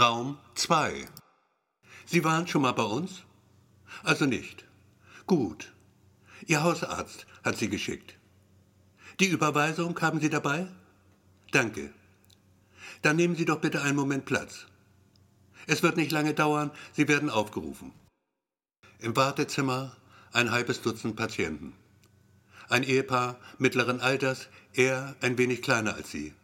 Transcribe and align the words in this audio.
Raum 0.00 0.38
2. 0.56 1.06
Sie 2.04 2.24
waren 2.24 2.48
schon 2.48 2.62
mal 2.62 2.72
bei 2.72 2.82
uns? 2.82 3.22
Also 4.02 4.26
nicht. 4.26 4.64
Gut. 5.24 5.72
Ihr 6.46 6.64
Hausarzt 6.64 7.26
hat 7.44 7.56
Sie 7.56 7.68
geschickt. 7.68 8.16
Die 9.20 9.28
Überweisung 9.28 10.00
haben 10.00 10.18
Sie 10.18 10.30
dabei? 10.30 10.66
Danke. 11.52 11.94
Dann 13.02 13.14
nehmen 13.14 13.36
Sie 13.36 13.44
doch 13.44 13.60
bitte 13.60 13.82
einen 13.82 13.94
Moment 13.94 14.24
Platz. 14.24 14.66
Es 15.68 15.84
wird 15.84 15.96
nicht 15.96 16.10
lange 16.10 16.34
dauern, 16.34 16.72
Sie 16.92 17.06
werden 17.06 17.30
aufgerufen. 17.30 17.92
Im 18.98 19.14
Wartezimmer 19.14 19.96
ein 20.32 20.50
halbes 20.50 20.82
Dutzend 20.82 21.14
Patienten. 21.14 21.72
Ein 22.68 22.82
Ehepaar 22.82 23.38
mittleren 23.58 24.00
Alters, 24.00 24.48
er 24.72 25.14
ein 25.20 25.38
wenig 25.38 25.62
kleiner 25.62 25.94
als 25.94 26.10
sie. 26.10 26.34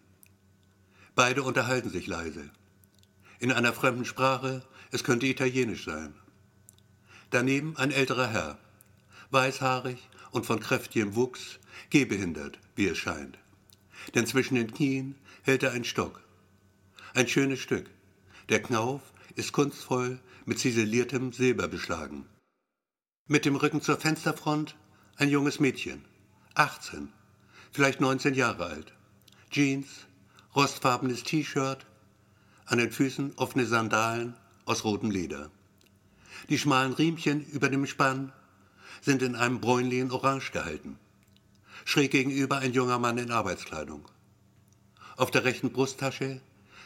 Beide 1.16 1.42
unterhalten 1.42 1.90
sich 1.90 2.06
leise. 2.06 2.48
In 3.40 3.50
einer 3.50 3.72
fremden 3.72 4.04
Sprache, 4.04 4.62
es 4.92 5.02
könnte 5.02 5.26
italienisch 5.26 5.86
sein. 5.86 6.14
Daneben 7.30 7.74
ein 7.78 7.90
älterer 7.90 8.28
Herr, 8.28 8.58
weißhaarig 9.30 10.10
und 10.30 10.44
von 10.44 10.60
kräftigem 10.60 11.14
Wuchs, 11.14 11.58
gehbehindert, 11.88 12.58
wie 12.76 12.86
es 12.86 12.98
scheint. 12.98 13.38
Denn 14.14 14.26
zwischen 14.26 14.56
den 14.56 14.72
Knien 14.74 15.14
hält 15.42 15.62
er 15.62 15.72
einen 15.72 15.84
Stock. 15.84 16.22
Ein 17.14 17.28
schönes 17.28 17.60
Stück. 17.60 17.88
Der 18.50 18.60
Knauf 18.60 19.00
ist 19.36 19.52
kunstvoll 19.52 20.20
mit 20.44 20.58
ziseliertem 20.58 21.32
Silber 21.32 21.66
beschlagen. 21.66 22.26
Mit 23.26 23.46
dem 23.46 23.56
Rücken 23.56 23.80
zur 23.80 23.96
Fensterfront 23.96 24.76
ein 25.16 25.30
junges 25.30 25.60
Mädchen, 25.60 26.04
18, 26.56 27.10
vielleicht 27.72 28.02
19 28.02 28.34
Jahre 28.34 28.66
alt. 28.66 28.92
Jeans, 29.50 30.06
rostfarbenes 30.54 31.22
T-Shirt, 31.22 31.86
an 32.70 32.78
den 32.78 32.92
Füßen 32.92 33.32
offene 33.34 33.66
Sandalen 33.66 34.34
aus 34.64 34.84
rotem 34.84 35.10
Leder. 35.10 35.50
Die 36.48 36.58
schmalen 36.58 36.92
Riemchen 36.92 37.44
über 37.46 37.68
dem 37.68 37.84
Spann 37.84 38.32
sind 39.00 39.22
in 39.22 39.34
einem 39.34 39.60
bräunlichen 39.60 40.12
Orange 40.12 40.52
gehalten. 40.52 40.96
Schräg 41.84 42.12
gegenüber 42.12 42.58
ein 42.58 42.72
junger 42.72 43.00
Mann 43.00 43.18
in 43.18 43.32
Arbeitskleidung. 43.32 44.04
Auf 45.16 45.32
der 45.32 45.42
rechten 45.42 45.72
Brusttasche 45.72 46.40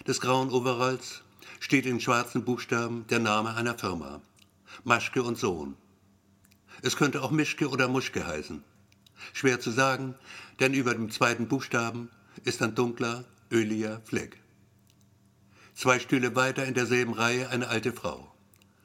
des 0.06 0.22
grauen 0.22 0.50
Overalls 0.50 1.20
steht 1.60 1.84
in 1.84 2.00
schwarzen 2.00 2.46
Buchstaben 2.46 3.06
der 3.08 3.18
Name 3.18 3.54
einer 3.54 3.76
Firma. 3.76 4.22
Maschke 4.84 5.22
und 5.22 5.36
Sohn. 5.36 5.76
Es 6.80 6.96
könnte 6.96 7.22
auch 7.22 7.30
Mischke 7.30 7.68
oder 7.68 7.88
Muschke 7.88 8.26
heißen. 8.26 8.64
Schwer 9.34 9.60
zu 9.60 9.70
sagen, 9.70 10.14
denn 10.60 10.72
über 10.72 10.94
dem 10.94 11.10
zweiten 11.10 11.46
Buchstaben 11.46 12.08
ist 12.42 12.62
ein 12.62 12.74
dunkler, 12.74 13.24
öliger 13.50 14.00
Fleck. 14.04 14.43
Zwei 15.74 15.98
Stühle 15.98 16.36
weiter 16.36 16.64
in 16.64 16.74
derselben 16.74 17.14
Reihe 17.14 17.50
eine 17.50 17.68
alte 17.68 17.92
Frau. 17.92 18.32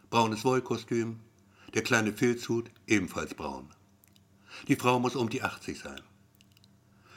Braunes 0.10 0.44
Wollkostüm, 0.44 1.20
der 1.76 1.84
kleine 1.84 2.14
Filzhut 2.14 2.72
ebenfalls 2.88 3.36
braun. 3.36 3.70
Die 4.68 4.76
Frau 4.76 5.00
muss 5.00 5.16
um 5.16 5.30
die 5.30 5.44
80 5.44 5.80
sein. 5.80 6.02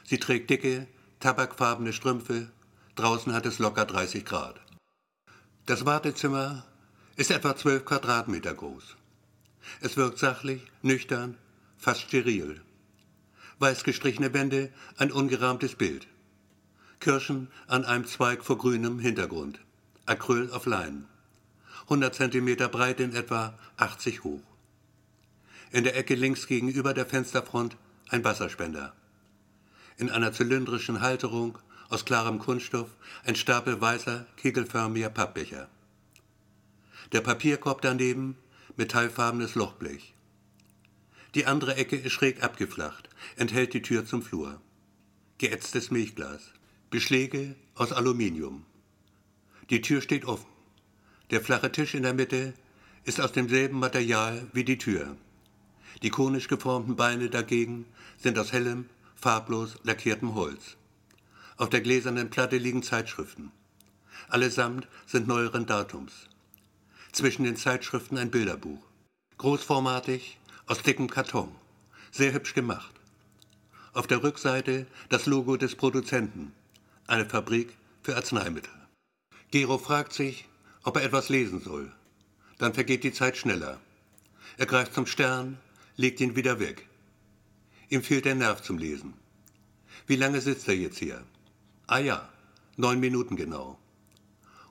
Sie 0.04 0.18
trägt 0.18 0.50
dicke, 0.50 0.86
tabakfarbene 1.20 1.94
Strümpfe, 1.94 2.50
draußen 2.96 3.32
hat 3.32 3.46
es 3.46 3.58
locker 3.58 3.86
30 3.86 4.26
Grad. 4.26 4.60
Das 5.64 5.86
Wartezimmer 5.86 6.66
ist 7.16 7.30
etwa 7.30 7.56
12 7.56 7.86
Quadratmeter 7.86 8.52
groß. 8.52 8.96
Es 9.80 9.96
wirkt 9.96 10.18
sachlich, 10.18 10.62
nüchtern, 10.82 11.38
fast 11.78 12.02
steril. 12.02 12.60
Weiß 13.58 13.84
gestrichene 13.84 14.34
Wände, 14.34 14.70
ein 14.98 15.12
ungerahmtes 15.12 15.76
Bild. 15.76 16.08
Kirschen 17.02 17.48
an 17.66 17.84
einem 17.84 18.06
Zweig 18.06 18.44
vor 18.44 18.58
grünem 18.58 19.00
Hintergrund. 19.00 19.58
Acryl 20.06 20.52
auf 20.52 20.66
Leinen. 20.66 21.08
100 21.86 22.14
Zentimeter 22.14 22.68
breit 22.68 23.00
in 23.00 23.12
etwa 23.12 23.58
80 23.76 24.22
hoch. 24.22 24.44
In 25.72 25.82
der 25.82 25.96
Ecke 25.96 26.14
links 26.14 26.46
gegenüber 26.46 26.94
der 26.94 27.06
Fensterfront 27.06 27.76
ein 28.08 28.22
Wasserspender. 28.22 28.92
In 29.96 30.10
einer 30.10 30.32
zylindrischen 30.32 31.00
Halterung 31.00 31.58
aus 31.88 32.04
klarem 32.04 32.38
Kunststoff 32.38 32.90
ein 33.24 33.34
Stapel 33.34 33.80
weißer, 33.80 34.24
kegelförmiger 34.36 35.10
Pappbecher. 35.10 35.68
Der 37.10 37.20
Papierkorb 37.20 37.82
daneben 37.82 38.36
metallfarbenes 38.76 39.56
Lochblech. 39.56 40.14
Die 41.34 41.46
andere 41.46 41.74
Ecke 41.74 41.96
ist 41.96 42.12
schräg 42.12 42.44
abgeflacht, 42.44 43.08
enthält 43.34 43.74
die 43.74 43.82
Tür 43.82 44.06
zum 44.06 44.22
Flur. 44.22 44.60
Geätztes 45.38 45.90
Milchglas. 45.90 46.52
Beschläge 46.92 47.56
aus 47.74 47.90
Aluminium. 47.90 48.66
Die 49.70 49.80
Tür 49.80 50.02
steht 50.02 50.26
offen. 50.26 50.52
Der 51.30 51.40
flache 51.40 51.72
Tisch 51.72 51.94
in 51.94 52.02
der 52.02 52.12
Mitte 52.12 52.52
ist 53.04 53.18
aus 53.18 53.32
demselben 53.32 53.78
Material 53.78 54.46
wie 54.52 54.62
die 54.62 54.76
Tür. 54.76 55.16
Die 56.02 56.10
konisch 56.10 56.48
geformten 56.48 56.94
Beine 56.94 57.30
dagegen 57.30 57.86
sind 58.18 58.38
aus 58.38 58.52
hellem, 58.52 58.90
farblos 59.16 59.78
lackiertem 59.84 60.34
Holz. 60.34 60.76
Auf 61.56 61.70
der 61.70 61.80
gläsernen 61.80 62.28
Platte 62.28 62.58
liegen 62.58 62.82
Zeitschriften. 62.82 63.52
Allesamt 64.28 64.86
sind 65.06 65.26
neueren 65.26 65.64
Datums. 65.64 66.28
Zwischen 67.10 67.44
den 67.44 67.56
Zeitschriften 67.56 68.18
ein 68.18 68.30
Bilderbuch. 68.30 68.84
Großformatig, 69.38 70.38
aus 70.66 70.82
dickem 70.82 71.08
Karton. 71.08 71.54
Sehr 72.10 72.34
hübsch 72.34 72.52
gemacht. 72.52 72.92
Auf 73.94 74.06
der 74.06 74.22
Rückseite 74.22 74.86
das 75.08 75.24
Logo 75.24 75.56
des 75.56 75.74
Produzenten. 75.74 76.52
Eine 77.08 77.26
Fabrik 77.26 77.76
für 78.02 78.14
Arzneimittel. 78.14 78.72
Gero 79.50 79.76
fragt 79.76 80.12
sich, 80.12 80.48
ob 80.84 80.96
er 80.96 81.02
etwas 81.02 81.28
lesen 81.28 81.60
soll. 81.60 81.92
Dann 82.58 82.74
vergeht 82.74 83.02
die 83.02 83.12
Zeit 83.12 83.36
schneller. 83.36 83.80
Er 84.56 84.66
greift 84.66 84.94
zum 84.94 85.06
Stern, 85.06 85.58
legt 85.96 86.20
ihn 86.20 86.36
wieder 86.36 86.60
weg. 86.60 86.88
Ihm 87.88 88.02
fehlt 88.02 88.24
der 88.24 88.36
Nerv 88.36 88.62
zum 88.62 88.78
Lesen. 88.78 89.14
Wie 90.06 90.16
lange 90.16 90.40
sitzt 90.40 90.68
er 90.68 90.76
jetzt 90.76 90.98
hier? 90.98 91.24
Ah 91.88 91.98
ja, 91.98 92.28
neun 92.76 93.00
Minuten 93.00 93.34
genau. 93.36 93.78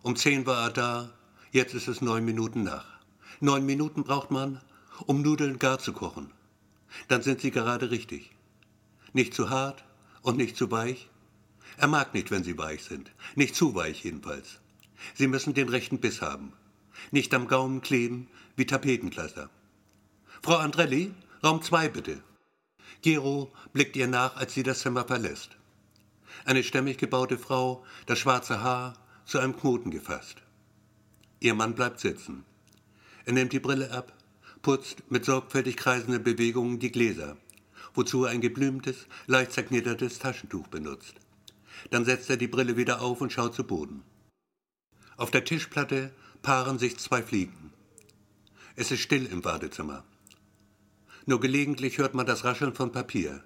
Um 0.01 0.15
zehn 0.15 0.45
war 0.45 0.63
er 0.63 0.71
da, 0.71 1.13
jetzt 1.51 1.75
ist 1.75 1.89
es 1.89 2.01
neun 2.01 2.23
Minuten 2.23 2.63
nach. 2.63 2.87
Neun 3.41 3.65
Minuten 3.65 4.03
braucht 4.03 4.31
man, 4.31 4.61
um 5.05 5.21
Nudeln 5.21 5.59
gar 5.59 5.79
zu 5.79 5.91
kochen. 5.91 6.31
Dann 7.09 7.21
sind 7.23 7.41
sie 7.41 7.51
gerade 7.51 7.91
richtig. 7.91 8.31
Nicht 9.11 9.33
zu 9.33 9.49
hart 9.49 9.83
und 10.21 10.37
nicht 10.37 10.55
zu 10.55 10.71
weich. 10.71 11.10
Er 11.77 11.87
mag 11.87 12.13
nicht, 12.13 12.31
wenn 12.31 12.43
sie 12.43 12.57
weich 12.57 12.83
sind. 12.83 13.11
Nicht 13.35 13.55
zu 13.55 13.75
weich 13.75 14.03
jedenfalls. 14.03 14.59
Sie 15.15 15.27
müssen 15.27 15.53
den 15.53 15.69
rechten 15.69 15.99
Biss 15.99 16.21
haben. 16.21 16.53
Nicht 17.11 17.33
am 17.33 17.47
Gaumen 17.47 17.81
kleben 17.81 18.27
wie 18.55 18.65
Tapetenkleister. 18.65 19.49
Frau 20.43 20.57
Andrelli, 20.57 21.13
Raum 21.43 21.61
2 21.61 21.89
bitte. 21.89 22.23
Gero 23.01 23.51
blickt 23.73 23.95
ihr 23.95 24.07
nach, 24.07 24.35
als 24.35 24.53
sie 24.53 24.63
das 24.63 24.79
Zimmer 24.79 25.05
verlässt. 25.05 25.57
Eine 26.45 26.63
stämmig 26.63 26.97
gebaute 26.97 27.37
Frau, 27.37 27.83
das 28.05 28.19
schwarze 28.19 28.61
Haar 28.61 28.93
zu 29.25 29.39
einem 29.39 29.55
Knoten 29.55 29.91
gefasst. 29.91 30.41
Ihr 31.39 31.55
Mann 31.55 31.73
bleibt 31.73 31.99
sitzen. 31.99 32.45
Er 33.25 33.33
nimmt 33.33 33.53
die 33.53 33.59
Brille 33.59 33.91
ab, 33.91 34.13
putzt 34.61 35.09
mit 35.09 35.25
sorgfältig 35.25 35.77
kreisenden 35.77 36.23
Bewegungen 36.23 36.79
die 36.79 36.91
Gläser, 36.91 37.37
wozu 37.93 38.25
er 38.25 38.31
ein 38.31 38.41
geblümtes, 38.41 39.07
leicht 39.25 39.51
zerknittertes 39.53 40.19
Taschentuch 40.19 40.67
benutzt. 40.67 41.20
Dann 41.89 42.05
setzt 42.05 42.29
er 42.29 42.37
die 42.37 42.47
Brille 42.47 42.77
wieder 42.77 43.01
auf 43.01 43.21
und 43.21 43.33
schaut 43.33 43.55
zu 43.55 43.63
Boden. 43.63 44.03
Auf 45.17 45.31
der 45.31 45.43
Tischplatte 45.43 46.13
paaren 46.41 46.79
sich 46.79 46.97
zwei 46.97 47.21
Fliegen. 47.21 47.73
Es 48.75 48.91
ist 48.91 49.01
still 49.01 49.25
im 49.25 49.41
Badezimmer. 49.41 50.03
Nur 51.25 51.39
gelegentlich 51.39 51.97
hört 51.97 52.13
man 52.13 52.25
das 52.25 52.43
Rascheln 52.43 52.73
von 52.73 52.91
Papier. 52.91 53.43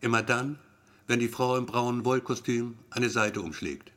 Immer 0.00 0.22
dann, 0.22 0.58
wenn 1.06 1.18
die 1.18 1.28
Frau 1.28 1.56
im 1.56 1.66
braunen 1.66 2.04
Wollkostüm 2.04 2.76
eine 2.90 3.10
Seite 3.10 3.40
umschlägt. 3.40 3.90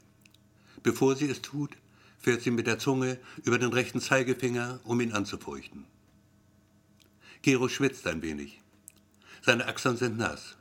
Bevor 0.81 1.16
sie 1.16 1.30
es 1.30 1.42
tut, 1.42 1.78
fährt 2.18 2.42
sie 2.42 2.52
mit 2.52 2.68
der 2.68 2.80
Zunge 2.80 3.19
über 3.44 3.60
den 3.60 3.74
rechten 3.74 4.00
Zeigefinger, 4.00 4.80
um 4.83 5.01
ihn 5.01 5.12
anzufeuchten. 5.12 5.86
Gero 7.42 7.68
schwitzt 7.68 8.07
ein 8.07 8.22
wenig. 8.22 8.62
Seine 9.42 9.68
Achseln 9.68 9.98
sind 9.98 10.18
nass. 10.18 10.57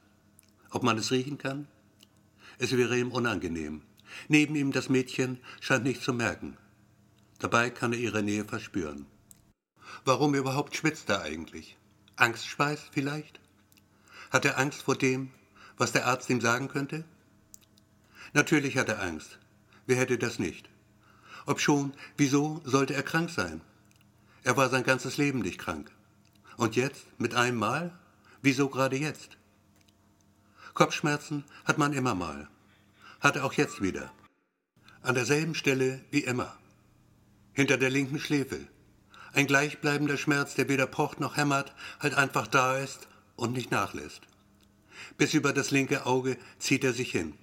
Ob 0.70 0.82
man 0.82 0.98
es 0.98 1.10
riechen 1.10 1.38
kann? 1.38 1.68
Es 2.60 2.76
wäre 2.76 2.98
ihm 2.98 3.10
unangenehm. 3.10 3.80
Neben 4.28 4.54
ihm 4.54 4.70
das 4.70 4.90
Mädchen 4.90 5.38
scheint 5.60 5.84
nicht 5.84 6.02
zu 6.02 6.12
merken. 6.12 6.58
Dabei 7.38 7.70
kann 7.70 7.94
er 7.94 7.98
ihre 7.98 8.22
Nähe 8.22 8.44
verspüren. 8.44 9.06
Warum 10.04 10.34
überhaupt 10.34 10.76
schwitzt 10.76 11.08
er 11.08 11.22
eigentlich? 11.22 11.78
Angstschweiß 12.16 12.90
vielleicht? 12.92 13.40
Hat 14.30 14.44
er 14.44 14.58
Angst 14.58 14.82
vor 14.82 14.94
dem, 14.94 15.30
was 15.78 15.92
der 15.92 16.06
Arzt 16.06 16.28
ihm 16.28 16.42
sagen 16.42 16.68
könnte? 16.68 17.04
Natürlich 18.34 18.76
hat 18.76 18.90
er 18.90 19.00
Angst. 19.00 19.38
Wer 19.86 19.96
hätte 19.96 20.18
das 20.18 20.38
nicht? 20.38 20.68
Ob 21.46 21.60
schon, 21.60 21.94
wieso 22.18 22.60
sollte 22.66 22.92
er 22.92 23.02
krank 23.02 23.30
sein? 23.30 23.62
Er 24.44 24.58
war 24.58 24.68
sein 24.68 24.84
ganzes 24.84 25.16
Leben 25.16 25.38
nicht 25.38 25.58
krank. 25.58 25.90
Und 26.58 26.76
jetzt, 26.76 27.06
mit 27.18 27.34
einem 27.34 27.56
Mal? 27.56 27.98
Wieso 28.42 28.68
gerade 28.68 28.96
jetzt? 28.96 29.38
Kopfschmerzen 30.74 31.44
hat 31.64 31.78
man 31.78 31.92
immer 31.92 32.14
mal 32.14 32.48
hat 33.20 33.36
auch 33.38 33.52
jetzt 33.52 33.82
wieder. 33.82 34.10
An 35.02 35.14
derselben 35.14 35.54
Stelle 35.54 36.00
wie 36.10 36.24
immer. 36.24 36.56
Hinter 37.52 37.76
der 37.76 37.90
linken 37.90 38.18
Schläfe. 38.18 38.66
Ein 39.32 39.46
gleichbleibender 39.46 40.16
Schmerz, 40.16 40.54
der 40.54 40.68
weder 40.68 40.86
pocht 40.86 41.20
noch 41.20 41.36
hämmert, 41.36 41.74
halt 42.00 42.14
einfach 42.14 42.46
da 42.46 42.78
ist 42.78 43.08
und 43.36 43.52
nicht 43.52 43.70
nachlässt. 43.70 44.22
Bis 45.18 45.34
über 45.34 45.52
das 45.52 45.70
linke 45.70 46.06
Auge 46.06 46.36
zieht 46.58 46.82
er 46.82 46.92
sich 46.92 47.12
hin. 47.12 47.34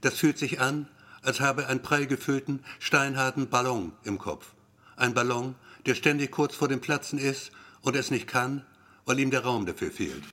Das 0.00 0.18
fühlt 0.18 0.38
sich 0.38 0.60
an, 0.60 0.88
als 1.22 1.40
habe 1.40 1.68
ein 1.68 1.80
prall 1.80 2.06
gefüllten, 2.06 2.62
steinharten 2.80 3.48
Ballon 3.48 3.92
im 4.02 4.18
Kopf. 4.18 4.52
Ein 4.96 5.14
Ballon, 5.14 5.54
der 5.86 5.94
ständig 5.94 6.30
kurz 6.32 6.54
vor 6.54 6.68
dem 6.68 6.80
Platzen 6.80 7.18
ist 7.18 7.50
und 7.80 7.96
es 7.96 8.10
nicht 8.10 8.26
kann, 8.26 8.64
weil 9.06 9.18
ihm 9.20 9.30
der 9.30 9.44
Raum 9.44 9.66
dafür 9.66 9.90
fehlt. 9.90 10.24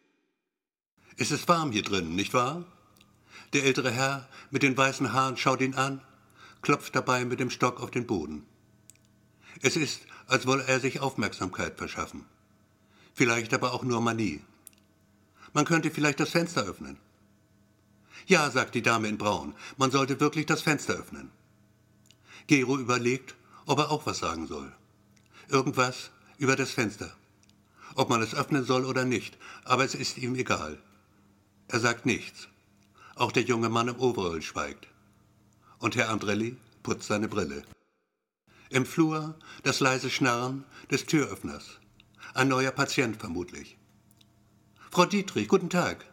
Es 1.17 1.31
ist 1.31 1.47
warm 1.47 1.71
hier 1.71 1.83
drin, 1.83 2.15
nicht 2.15 2.33
wahr? 2.33 2.63
Der 3.53 3.63
ältere 3.65 3.91
Herr 3.91 4.27
mit 4.49 4.63
den 4.63 4.77
weißen 4.77 5.11
Haaren 5.11 5.37
schaut 5.37 5.61
ihn 5.61 5.75
an, 5.75 6.01
klopft 6.61 6.95
dabei 6.95 7.25
mit 7.25 7.39
dem 7.39 7.49
Stock 7.49 7.81
auf 7.81 7.91
den 7.91 8.07
Boden. 8.07 8.45
Es 9.61 9.75
ist, 9.75 10.01
als 10.27 10.47
wolle 10.47 10.63
er 10.63 10.79
sich 10.79 11.01
Aufmerksamkeit 11.01 11.77
verschaffen. 11.77 12.25
Vielleicht 13.13 13.53
aber 13.53 13.73
auch 13.73 13.83
nur 13.83 14.01
Manie. 14.01 14.41
Man 15.53 15.65
könnte 15.65 15.91
vielleicht 15.91 16.19
das 16.19 16.29
Fenster 16.29 16.63
öffnen. 16.63 16.97
Ja, 18.27 18.49
sagt 18.49 18.75
die 18.75 18.81
Dame 18.81 19.09
in 19.09 19.17
Braun, 19.17 19.53
man 19.77 19.91
sollte 19.91 20.19
wirklich 20.19 20.45
das 20.45 20.61
Fenster 20.61 20.93
öffnen. 20.93 21.31
Gero 22.47 22.77
überlegt, 22.77 23.35
ob 23.65 23.79
er 23.79 23.91
auch 23.91 24.05
was 24.05 24.19
sagen 24.19 24.47
soll. 24.47 24.71
Irgendwas 25.49 26.11
über 26.37 26.55
das 26.55 26.71
Fenster. 26.71 27.13
Ob 27.95 28.09
man 28.09 28.21
es 28.21 28.33
öffnen 28.33 28.63
soll 28.63 28.85
oder 28.85 29.03
nicht, 29.03 29.37
aber 29.65 29.83
es 29.83 29.95
ist 29.95 30.17
ihm 30.17 30.35
egal. 30.35 30.81
Er 31.71 31.79
sagt 31.79 32.05
nichts. 32.05 32.49
Auch 33.15 33.31
der 33.31 33.43
junge 33.43 33.69
Mann 33.69 33.87
im 33.87 33.97
Overall 33.97 34.41
schweigt. 34.41 34.87
Und 35.79 35.95
Herr 35.95 36.09
Andrelli 36.09 36.57
putzt 36.83 37.07
seine 37.07 37.29
Brille. 37.29 37.63
Im 38.69 38.85
Flur 38.85 39.35
das 39.63 39.79
leise 39.79 40.09
Schnarren 40.09 40.65
des 40.91 41.05
Türöffners. 41.05 41.79
Ein 42.33 42.49
neuer 42.49 42.71
Patient 42.71 43.15
vermutlich. 43.15 43.77
Frau 44.89 45.05
Dietrich, 45.05 45.47
guten 45.47 45.69
Tag. 45.69 46.05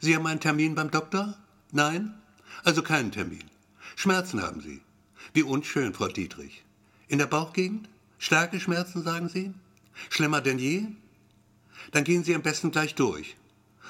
Sie 0.00 0.16
haben 0.16 0.26
einen 0.26 0.40
Termin 0.40 0.74
beim 0.74 0.90
Doktor? 0.90 1.36
Nein? 1.70 2.14
Also 2.62 2.82
keinen 2.82 3.12
Termin. 3.12 3.44
Schmerzen 3.96 4.40
haben 4.40 4.62
Sie. 4.62 4.80
Wie 5.34 5.42
unschön, 5.42 5.92
Frau 5.92 6.08
Dietrich. 6.08 6.64
In 7.08 7.18
der 7.18 7.26
Bauchgegend? 7.26 7.90
Starke 8.18 8.58
Schmerzen, 8.58 9.02
sagen 9.02 9.28
Sie? 9.28 9.52
Schlimmer 10.08 10.40
denn 10.40 10.58
je? 10.58 10.86
Dann 11.92 12.04
gehen 12.04 12.24
Sie 12.24 12.34
am 12.34 12.40
besten 12.40 12.70
gleich 12.70 12.94
durch. 12.94 13.36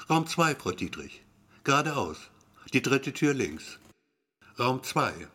Raum 0.07 0.27
2, 0.27 0.53
Frau 0.55 0.71
Dietrich. 0.71 1.23
Geradeaus. 1.63 2.29
Die 2.73 2.81
dritte 2.83 3.11
Tür 3.11 3.33
links. 3.33 3.79
Raum 4.59 4.83
2. 4.83 5.27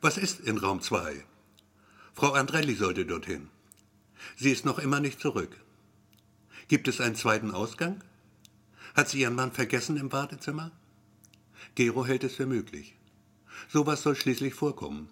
Was 0.00 0.16
ist 0.16 0.38
in 0.38 0.58
Raum 0.58 0.80
2? 0.80 1.24
Frau 2.14 2.32
Andrelli 2.32 2.74
sollte 2.76 3.04
dorthin. 3.04 3.48
Sie 4.36 4.52
ist 4.52 4.64
noch 4.64 4.78
immer 4.78 5.00
nicht 5.00 5.18
zurück. 5.18 5.56
Gibt 6.68 6.86
es 6.86 7.00
einen 7.00 7.16
zweiten 7.16 7.50
Ausgang? 7.50 8.04
Hat 8.94 9.08
sie 9.08 9.22
ihren 9.22 9.34
Mann 9.34 9.50
vergessen 9.50 9.96
im 9.96 10.12
Wartezimmer? 10.12 10.70
Gero 11.74 12.06
hält 12.06 12.22
es 12.22 12.36
für 12.36 12.46
möglich. 12.46 12.94
Sowas 13.68 14.02
soll 14.02 14.14
schließlich 14.14 14.54
vorkommen. 14.54 15.08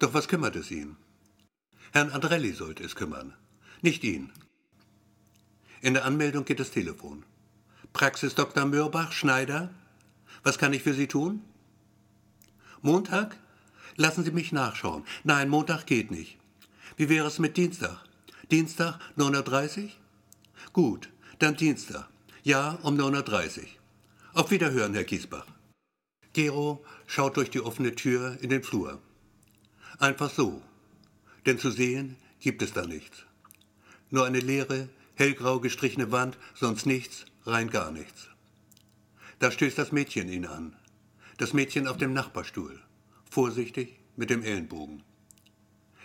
Doch 0.00 0.12
was 0.12 0.26
kümmert 0.26 0.56
es 0.56 0.72
ihn? 0.72 0.96
Herrn 1.92 2.10
Andrelli 2.10 2.52
sollte 2.52 2.82
es 2.82 2.96
kümmern, 2.96 3.32
nicht 3.80 4.02
ihn. 4.02 4.32
In 5.82 5.94
der 5.94 6.04
Anmeldung 6.04 6.44
geht 6.44 6.58
das 6.58 6.72
Telefon. 6.72 7.24
Praxis 7.92 8.34
Dr. 8.34 8.66
Mörbach, 8.66 9.12
Schneider. 9.12 9.70
Was 10.42 10.58
kann 10.58 10.72
ich 10.72 10.82
für 10.82 10.94
Sie 10.94 11.06
tun? 11.06 11.42
Montag? 12.82 13.36
Lassen 13.96 14.24
Sie 14.24 14.30
mich 14.30 14.52
nachschauen. 14.52 15.04
Nein, 15.24 15.48
Montag 15.48 15.86
geht 15.86 16.10
nicht. 16.10 16.38
Wie 16.96 17.08
wäre 17.08 17.26
es 17.26 17.38
mit 17.38 17.56
Dienstag? 17.56 18.04
Dienstag 18.50 18.98
9.30 19.16 19.84
Uhr? 19.84 19.90
Gut, 20.72 21.10
dann 21.38 21.56
Dienstag. 21.56 22.08
Ja, 22.42 22.78
um 22.82 22.96
9.30 22.96 23.58
Uhr. 23.58 23.64
Auf 24.34 24.50
Wiederhören, 24.50 24.94
Herr 24.94 25.04
Kiesbach. 25.04 25.46
Gero 26.32 26.84
schaut 27.06 27.38
durch 27.38 27.50
die 27.50 27.60
offene 27.60 27.94
Tür 27.94 28.36
in 28.40 28.50
den 28.50 28.62
Flur. 28.62 29.00
Einfach 29.98 30.30
so. 30.30 30.62
Denn 31.46 31.58
zu 31.58 31.70
sehen 31.70 32.16
gibt 32.40 32.60
es 32.62 32.72
da 32.72 32.86
nichts. 32.86 33.24
Nur 34.10 34.26
eine 34.26 34.40
leere, 34.40 34.88
hellgrau 35.14 35.60
gestrichene 35.60 36.12
Wand, 36.12 36.36
sonst 36.54 36.86
nichts, 36.86 37.24
rein 37.46 37.70
gar 37.70 37.90
nichts. 37.90 38.28
Da 39.38 39.50
stößt 39.50 39.78
das 39.78 39.92
Mädchen 39.92 40.28
ihn 40.28 40.46
an. 40.46 40.76
Das 41.36 41.52
Mädchen 41.52 41.86
auf 41.86 41.98
dem 41.98 42.12
Nachbarstuhl, 42.12 42.80
vorsichtig 43.30 43.98
mit 44.16 44.30
dem 44.30 44.42
Ellenbogen. 44.42 45.02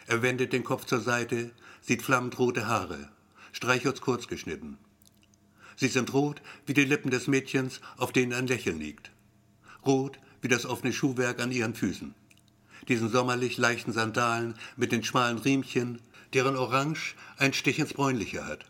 Er 0.08 0.22
wendet 0.22 0.52
den 0.52 0.64
Kopf 0.64 0.86
zur 0.86 1.00
Seite, 1.00 1.52
sieht 1.82 2.02
flammend 2.02 2.38
rote 2.38 2.68
Haare, 2.68 3.10
Streichholz 3.54 4.02
kurz 4.02 4.28
geschnitten. 4.28 4.78
Sie 5.78 5.88
sind 5.88 6.14
rot 6.14 6.42
wie 6.66 6.74
die 6.74 6.86
Lippen 6.86 7.12
des 7.12 7.28
Mädchens, 7.28 7.82
auf 7.98 8.12
denen 8.12 8.34
ein 8.34 8.48
Lächeln 8.48 8.80
liegt. 8.80 9.12
Rot 9.86 10.20
wie 10.42 10.48
das 10.48 10.66
offene 10.66 10.94
Schuhwerk 10.94 11.40
an 11.40 11.52
ihren 11.52 11.74
Füßen. 11.74 12.14
Diesen 12.88 13.10
sommerlich 13.10 13.58
leichten 13.58 13.94
Sandalen 13.94 14.56
mit 14.76 14.92
den 14.92 15.04
schmalen 15.04 15.38
Riemchen, 15.38 16.02
deren 16.34 16.56
Orange 16.56 17.16
ein 17.38 17.54
Stich 17.54 17.80
ins 17.80 17.94
Bräunliche 17.94 18.46
hat. 18.46 18.66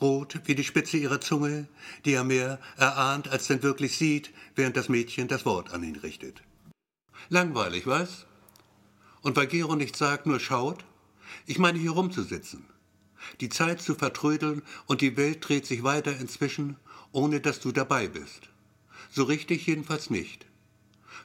Rot 0.00 0.40
wie 0.44 0.54
die 0.54 0.64
Spitze 0.64 0.98
ihrer 0.98 1.20
Zunge, 1.20 1.68
die 2.04 2.12
er 2.12 2.24
mehr 2.24 2.60
erahnt, 2.76 3.28
als 3.28 3.46
denn 3.46 3.62
wirklich 3.62 3.96
sieht, 3.96 4.30
während 4.54 4.76
das 4.76 4.88
Mädchen 4.88 5.28
das 5.28 5.46
Wort 5.46 5.72
an 5.72 5.82
ihn 5.82 5.96
richtet. 5.96 6.42
Langweilig, 7.28 7.86
was? 7.86 8.26
Und 9.22 9.36
weil 9.36 9.46
Gero 9.46 9.74
nicht 9.74 9.96
sagt, 9.96 10.26
nur 10.26 10.38
schaut? 10.38 10.84
Ich 11.46 11.58
meine, 11.58 11.78
hier 11.78 11.92
rumzusitzen. 11.92 12.64
Die 13.40 13.48
Zeit 13.48 13.80
zu 13.80 13.94
vertrödeln 13.94 14.62
und 14.86 15.00
die 15.00 15.16
Welt 15.16 15.46
dreht 15.46 15.66
sich 15.66 15.82
weiter 15.82 16.16
inzwischen, 16.18 16.76
ohne 17.12 17.40
dass 17.40 17.60
du 17.60 17.72
dabei 17.72 18.06
bist. 18.06 18.48
So 19.10 19.24
richtig 19.24 19.66
jedenfalls 19.66 20.10
nicht. 20.10 20.46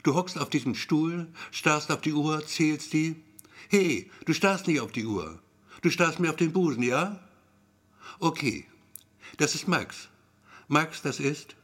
Du 0.03 0.15
hockst 0.15 0.39
auf 0.39 0.49
diesem 0.49 0.73
Stuhl, 0.73 1.27
starrst 1.51 1.91
auf 1.91 2.01
die 2.01 2.13
Uhr, 2.13 2.45
zählst 2.45 2.93
die. 2.93 3.17
Hey, 3.69 4.09
du 4.25 4.33
starrst 4.33 4.67
nicht 4.67 4.79
auf 4.79 4.91
die 4.91 5.05
Uhr. 5.05 5.39
Du 5.81 5.89
starrst 5.89 6.19
mir 6.19 6.29
auf 6.29 6.35
den 6.37 6.53
Busen, 6.53 6.83
ja? 6.83 7.19
Okay. 8.19 8.67
Das 9.37 9.55
ist 9.55 9.67
Max. 9.67 10.09
Max, 10.67 11.01
das 11.01 11.19
ist 11.19 11.55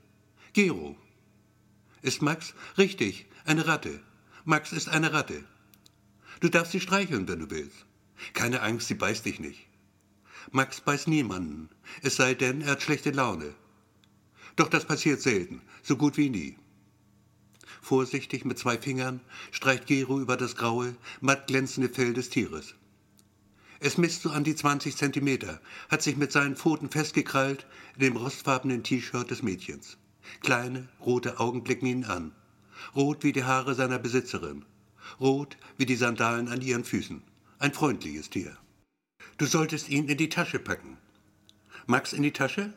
Gero. 0.54 0.98
Ist 2.02 2.22
Max? 2.22 2.54
Richtig, 2.78 3.28
eine 3.46 3.68
Ratte. 3.68 4.02
Max 4.46 4.72
ist 4.72 4.90
eine 4.90 5.14
Ratte. 5.14 5.44
Du 6.40 6.50
darfst 6.50 6.72
sie 6.72 6.80
streicheln, 6.80 7.28
wenn 7.28 7.40
du 7.40 7.50
willst. 7.50 7.86
Keine 8.33 8.62
Angst, 8.62 8.88
sie 8.88 8.95
beißt 8.95 9.26
dich 9.26 9.40
nicht. 9.40 9.68
Max 10.52 10.81
beißt 10.81 11.07
niemanden, 11.07 11.69
es 12.02 12.16
sei 12.16 12.33
denn, 12.33 12.62
er 12.62 12.71
hat 12.71 12.81
schlechte 12.81 13.12
Laune. 13.12 13.54
Doch 14.56 14.69
das 14.69 14.86
passiert 14.86 15.21
selten, 15.21 15.62
so 15.83 15.98
gut 15.98 16.18
wie 16.18 16.30
nie. 16.30 16.57
Vorsichtig 17.81 18.45
mit 18.45 18.57
zwei 18.57 18.78
Fingern 18.78 19.21
streicht 19.52 19.88
Gero 19.88 20.19
über 20.19 20.38
das 20.38 20.56
graue, 20.56 20.95
matt 21.21 21.48
glänzende 21.48 21.90
Fell 21.90 22.14
des 22.14 22.30
Tieres. 22.30 22.76
Es 23.80 23.98
misst 23.98 24.24
so 24.24 24.31
an 24.31 24.44
die 24.44 24.56
20 24.56 24.96
Zentimeter, 24.96 25.62
hat 25.90 26.02
sich 26.02 26.18
mit 26.18 26.31
seinen 26.31 26.56
Pfoten 26.56 26.90
festgekrallt 26.90 27.66
in 27.96 28.02
dem 28.02 28.18
rostfarbenen 28.18 28.84
T-Shirt 28.84 29.30
des 29.30 29.44
Mädchens. 29.44 29.98
Kleine, 30.42 30.88
rote 31.00 31.40
Augen 31.40 31.64
blicken 31.64 31.86
ihn 31.86 32.06
an. 32.06 32.34
Rot 32.96 33.24
wie 33.24 33.31
die 33.31 33.44
Haare 33.44 33.76
seiner 33.76 34.00
Besitzerin. 34.00 34.66
Rot 35.19 35.57
wie 35.78 35.86
die 35.86 35.96
Sandalen 35.96 36.48
an 36.48 36.62
ihren 36.62 36.84
Füßen. 36.84 37.22
Ein 37.60 37.74
freundliches 37.74 38.30
Tier. 38.30 38.57
Du 39.38 39.46
solltest 39.46 39.90
ihn 39.90 40.07
in 40.07 40.18
die 40.18 40.30
Tasche 40.30 40.60
packen. 40.60 40.98
Max 41.86 42.14
in 42.14 42.24
die 42.24 42.34
Tasche? 42.34 42.74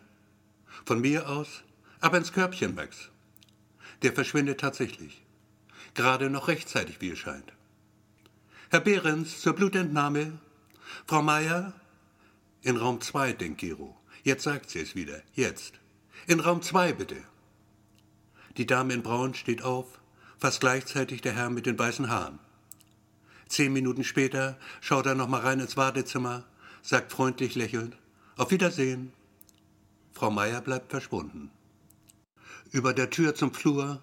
Von 0.85 1.00
mir 1.00 1.28
aus? 1.28 1.62
Aber 2.00 2.19
ins 2.19 2.33
Körbchen, 2.33 2.75
Max. 2.75 3.11
Der 4.02 4.12
verschwindet 4.12 4.61
tatsächlich. 4.61 5.23
Gerade 5.95 6.30
noch 6.30 6.49
rechtzeitig, 6.49 7.00
wie 7.00 7.11
es 7.11 7.19
scheint. 7.19 7.52
Herr 8.71 8.80
Behrens, 8.80 9.40
zur 9.40 9.54
Blutentnahme. 9.54 10.38
Frau 11.06 11.23
Meier? 11.23 11.73
In 12.62 12.76
Raum 12.76 13.00
2, 13.00 13.32
denkt 13.32 13.61
Gero. 13.61 13.97
Jetzt 14.23 14.44
sagt 14.44 14.70
sie 14.70 14.80
es 14.80 14.94
wieder. 14.94 15.23
Jetzt. 15.35 15.75
In 16.26 16.40
Raum 16.40 16.62
2, 16.62 16.92
bitte. 16.92 17.16
Die 18.56 18.66
Dame 18.66 18.92
in 18.92 19.02
Braun 19.02 19.35
steht 19.35 19.62
auf, 19.62 20.00
fast 20.38 20.61
gleichzeitig 20.61 21.23
der 21.23 21.32
Herr 21.32 21.50
mit 21.50 21.66
den 21.66 21.78
weißen 21.78 22.11
Haaren. 22.11 22.38
Zehn 23.49 23.73
Minuten 23.73 24.04
später 24.04 24.59
schaut 24.80 25.06
er 25.06 25.14
noch 25.14 25.28
mal 25.28 25.40
rein 25.40 25.61
ins 25.61 25.76
Wartezimmer, 25.76 26.44
sagt 26.82 27.12
freundlich 27.12 27.54
lächelnd, 27.54 27.97
auf 28.37 28.50
Wiedersehen. 28.50 29.12
Frau 30.12 30.30
Meier 30.30 30.61
bleibt 30.61 30.90
verschwunden. 30.90 31.50
Über 32.73 32.92
der 32.92 33.11
Tür 33.11 33.35
zum 33.35 33.52
Flur 33.52 34.02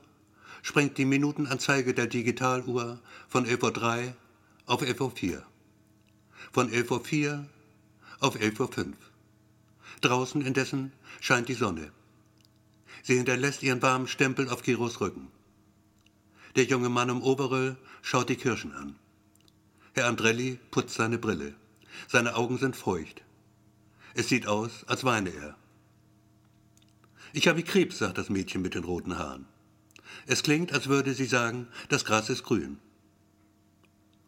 springt 0.61 0.97
die 0.97 1.05
Minutenanzeige 1.05 1.93
der 1.93 2.07
Digitaluhr 2.07 2.99
von 3.27 3.45
11.03 3.45 4.07
Uhr 4.07 4.13
auf 4.65 4.81
11.04 4.81 5.35
Uhr. 5.35 5.43
Von 6.57 6.71
11.04 6.71 7.33
Uhr 7.33 7.45
auf 8.19 8.35
11.05 8.35 8.87
Uhr. 8.87 8.93
Draußen 10.01 10.41
indessen 10.41 10.91
scheint 11.21 11.49
die 11.49 11.53
Sonne. 11.53 11.91
Sie 13.03 13.15
hinterlässt 13.15 13.61
ihren 13.61 13.83
warmen 13.83 14.07
Stempel 14.07 14.49
auf 14.49 14.63
Giros 14.63 14.99
Rücken. 14.99 15.27
Der 16.55 16.63
junge 16.63 16.89
Mann 16.89 17.09
im 17.09 17.21
Overall 17.21 17.77
schaut 18.01 18.29
die 18.29 18.37
Kirschen 18.37 18.73
an. 18.73 18.95
Herr 19.93 20.07
Andrelli 20.07 20.57
putzt 20.71 20.95
seine 20.95 21.19
Brille. 21.19 21.53
Seine 22.07 22.35
Augen 22.35 22.57
sind 22.57 22.75
feucht. 22.75 23.21
Es 24.15 24.27
sieht 24.27 24.47
aus, 24.47 24.83
als 24.87 25.03
weine 25.03 25.29
er. 25.29 25.55
Ich 27.33 27.47
habe 27.47 27.61
Krebs, 27.61 27.99
sagt 27.99 28.17
das 28.17 28.31
Mädchen 28.31 28.63
mit 28.63 28.73
den 28.73 28.83
roten 28.83 29.19
Haaren. 29.19 29.45
Es 30.25 30.41
klingt, 30.41 30.73
als 30.73 30.87
würde 30.87 31.13
sie 31.13 31.27
sagen, 31.27 31.67
das 31.89 32.03
Gras 32.03 32.31
ist 32.31 32.41
grün. 32.41 32.79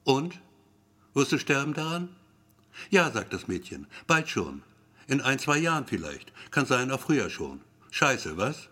Und? 0.03 0.39
Wirst 1.15 1.31
du 1.31 1.39
sterben 1.39 1.73
daran? 1.73 2.15
Ja, 2.89 3.11
sagt 3.11 3.33
das 3.33 3.47
Mädchen, 3.47 3.87
bald 4.07 4.29
schon. 4.29 4.63
In 5.07 5.21
ein, 5.21 5.39
zwei 5.39 5.57
Jahren 5.57 5.87
vielleicht. 5.87 6.31
Kann 6.51 6.65
sein, 6.65 6.91
auch 6.91 7.01
früher 7.01 7.29
schon. 7.29 7.61
Scheiße, 7.91 8.37
was? 8.37 8.69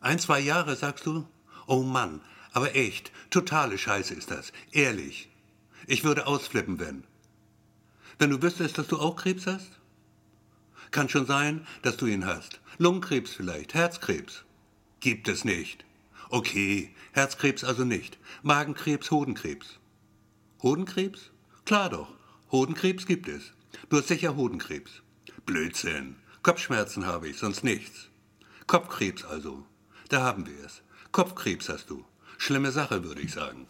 Ein, 0.00 0.18
zwei 0.18 0.40
Jahre, 0.40 0.76
sagst 0.76 1.06
du? 1.06 1.26
Oh 1.66 1.82
Mann, 1.82 2.20
aber 2.52 2.74
echt, 2.74 3.12
totale 3.30 3.78
Scheiße 3.78 4.14
ist 4.14 4.30
das. 4.30 4.52
Ehrlich. 4.72 5.30
Ich 5.86 6.04
würde 6.04 6.26
ausflippen, 6.26 6.78
wenn. 6.78 7.04
Wenn 8.18 8.30
du 8.30 8.42
wüsstest, 8.42 8.78
dass 8.78 8.86
du 8.86 8.98
auch 8.98 9.16
Krebs 9.16 9.46
hast? 9.46 9.80
Kann 10.90 11.08
schon 11.08 11.26
sein, 11.26 11.66
dass 11.82 11.96
du 11.96 12.06
ihn 12.06 12.26
hast. 12.26 12.60
Lungenkrebs 12.78 13.32
vielleicht, 13.32 13.74
Herzkrebs. 13.74 14.44
Gibt 15.00 15.26
es 15.28 15.44
nicht. 15.44 15.84
Okay, 16.28 16.94
Herzkrebs 17.12 17.64
also 17.64 17.84
nicht. 17.84 18.18
Magenkrebs, 18.42 19.10
Hodenkrebs. 19.10 19.78
Hodenkrebs? 20.62 21.30
Klar 21.64 21.90
doch. 21.90 22.08
Hodenkrebs 22.52 23.06
gibt 23.06 23.28
es. 23.28 23.54
Du 23.88 23.96
hast 23.96 24.08
sicher 24.08 24.36
Hodenkrebs. 24.36 25.00
Blödsinn. 25.46 26.16
Kopfschmerzen 26.42 27.06
habe 27.06 27.30
ich, 27.30 27.38
sonst 27.38 27.64
nichts. 27.64 28.10
Kopfkrebs 28.66 29.24
also. 29.24 29.64
Da 30.10 30.20
haben 30.20 30.46
wir 30.46 30.62
es. 30.62 30.82
Kopfkrebs 31.12 31.70
hast 31.70 31.88
du. 31.88 32.04
Schlimme 32.36 32.70
Sache, 32.70 33.04
würde 33.04 33.22
ich 33.22 33.32
sagen. 33.32 33.68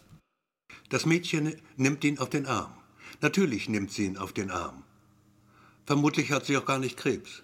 Das 0.89 1.05
Mädchen 1.05 1.55
nimmt 1.77 2.03
ihn 2.03 2.19
auf 2.19 2.29
den 2.29 2.45
Arm. 2.45 2.73
Natürlich 3.21 3.69
nimmt 3.69 3.89
sie 3.89 4.03
ihn 4.03 4.17
auf 4.17 4.33
den 4.33 4.51
Arm. 4.51 4.83
Vermutlich 5.85 6.33
hat 6.33 6.45
sie 6.45 6.57
auch 6.57 6.65
gar 6.65 6.79
nicht 6.79 6.97
Krebs. 6.97 7.43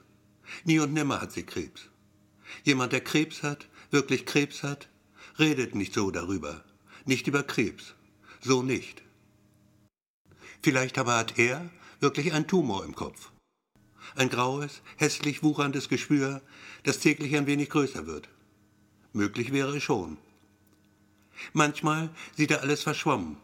Nie 0.65 0.79
und 0.79 0.91
nimmer 0.91 1.21
hat 1.21 1.31
sie 1.31 1.43
Krebs. 1.43 1.87
Jemand, 2.65 2.91
der 2.91 3.01
Krebs 3.01 3.43
hat, 3.43 3.69
wirklich 3.91 4.25
Krebs 4.25 4.61
hat, 4.61 4.89
redet 5.39 5.73
nicht 5.73 5.93
so 5.93 6.11
darüber. 6.11 6.65
Nicht 7.05 7.27
über 7.27 7.43
Krebs. 7.43 7.95
So 8.41 8.61
nicht. 8.61 9.03
Vielleicht 10.61 10.97
aber 10.97 11.17
hat 11.17 11.39
er 11.39 11.69
wirklich 11.99 12.33
einen 12.33 12.47
Tumor 12.47 12.83
im 12.83 12.95
Kopf. 12.95 13.31
Ein 14.15 14.29
graues, 14.29 14.81
hässlich 14.97 15.43
wucherndes 15.43 15.87
Geschwür, 15.87 16.41
das 16.83 16.99
täglich 16.99 17.35
ein 17.35 17.47
wenig 17.47 17.69
größer 17.69 18.07
wird. 18.07 18.29
Möglich 19.13 19.53
wäre 19.53 19.77
es 19.77 19.83
schon. 19.83 20.17
Manchmal 21.53 22.09
sieht 22.35 22.51
er 22.51 22.61
alles 22.61 22.83
verschwommen, 22.83 23.37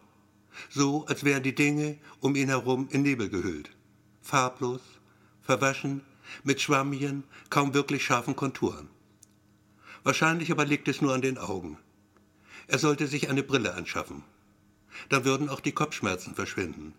so 0.69 1.05
als 1.05 1.23
wären 1.23 1.43
die 1.43 1.55
Dinge 1.55 1.97
um 2.19 2.35
ihn 2.35 2.49
herum 2.49 2.87
in 2.91 3.03
Nebel 3.03 3.29
gehüllt, 3.29 3.71
farblos, 4.21 4.81
verwaschen, 5.41 6.01
mit 6.43 6.59
schwammigen, 6.59 7.23
kaum 7.49 7.73
wirklich 7.73 8.03
scharfen 8.03 8.35
Konturen. 8.35 8.89
Wahrscheinlich 10.03 10.51
aber 10.51 10.65
liegt 10.65 10.87
es 10.87 11.01
nur 11.01 11.13
an 11.13 11.21
den 11.21 11.37
Augen. 11.37 11.77
Er 12.67 12.79
sollte 12.79 13.07
sich 13.07 13.29
eine 13.29 13.43
Brille 13.43 13.73
anschaffen. 13.73 14.23
Dann 15.09 15.25
würden 15.25 15.49
auch 15.49 15.59
die 15.59 15.71
Kopfschmerzen 15.71 16.35
verschwinden. 16.35 16.93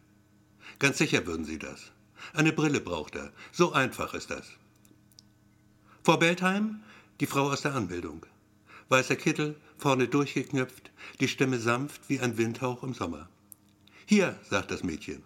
Ganz 0.79 0.99
sicher 0.99 1.27
würden 1.27 1.45
sie 1.45 1.59
das. 1.59 1.93
Eine 2.33 2.53
Brille 2.53 2.81
braucht 2.81 3.15
er. 3.15 3.33
So 3.53 3.73
einfach 3.73 4.15
ist 4.15 4.31
das. 4.31 4.47
Frau 6.03 6.17
Beltheim, 6.17 6.83
die 7.21 7.27
Frau 7.27 7.51
aus 7.51 7.63
der 7.63 7.75
Anbildung. 7.75 8.27
Weißer 8.89 9.17
Kittel, 9.17 9.57
vorne 9.79 10.07
durchgeknöpft, 10.07 10.91
die 11.21 11.29
Stimme 11.29 11.59
sanft 11.59 12.09
wie 12.09 12.21
ein 12.21 12.39
Windhauch 12.39 12.83
im 12.83 12.95
Sommer. 12.95 13.29
Hier, 14.07 14.39
sagt 14.49 14.71
das 14.71 14.85
Mädchen. 14.85 15.23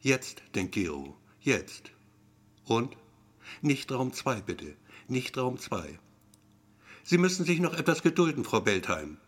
Jetzt, 0.00 0.42
denkt 0.54 0.74
Gero, 0.74 1.16
jetzt. 1.40 1.90
Und? 2.66 2.96
Nicht 3.62 3.90
Raum 3.90 4.12
zwei, 4.12 4.40
bitte, 4.40 4.76
nicht 5.08 5.36
Raum 5.36 5.58
zwei. 5.58 5.98
Sie 7.02 7.18
müssen 7.18 7.44
sich 7.44 7.60
noch 7.60 7.74
etwas 7.74 8.02
gedulden, 8.02 8.44
Frau 8.44 8.60
Beltheim. 8.60 9.18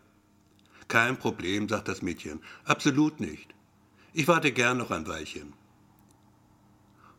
Kein 0.87 1.17
Problem, 1.17 1.67
sagt 1.67 1.87
das 1.87 2.01
Mädchen, 2.01 2.41
absolut 2.63 3.19
nicht. 3.19 3.53
Ich 4.19 4.27
warte 4.27 4.51
gern 4.51 4.79
noch 4.79 4.89
ein 4.89 5.05
Weilchen. 5.05 5.53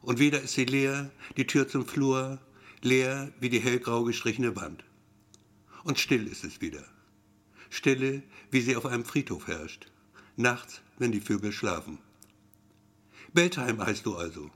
Und 0.02 0.18
wieder 0.18 0.40
ist 0.40 0.54
sie 0.54 0.64
leer, 0.64 1.12
die 1.36 1.46
Tür 1.46 1.68
zum 1.68 1.86
Flur, 1.86 2.40
leer 2.82 3.30
wie 3.38 3.50
die 3.50 3.60
hellgrau 3.60 4.02
gestrichene 4.02 4.56
Wand. 4.56 4.82
Und 5.84 6.00
still 6.00 6.26
ist 6.26 6.42
es 6.42 6.60
wieder. 6.60 6.84
Stille, 7.70 8.24
wie 8.50 8.60
sie 8.62 8.74
auf 8.74 8.84
einem 8.84 9.04
Friedhof 9.04 9.46
herrscht. 9.46 9.86
Nachts, 10.34 10.82
wenn 10.98 11.12
die 11.12 11.20
Vögel 11.20 11.52
schlafen. 11.52 12.00
Beltheim 13.32 13.80
heißt 13.80 14.04
du 14.04 14.16
also. 14.16 14.50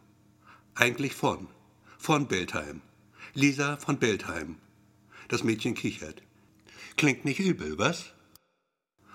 Eigentlich 0.75 1.15
von. 1.15 1.47
Von 1.97 2.27
Beltheim. 2.27 2.83
Lisa 3.35 3.77
von 3.77 4.01
Beltheim. 4.01 4.57
Das 5.29 5.45
Mädchen 5.45 5.75
kichert. 5.75 6.23
Klingt 6.97 7.25
nicht 7.25 7.39
übel, 7.39 7.79
was? 7.79 8.07